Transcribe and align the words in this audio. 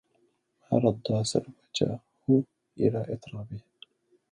ما 0.71 0.75
رد 0.83 1.05
سلوته 1.31 1.99
إلى 2.83 3.01
إطرابه 3.13 3.59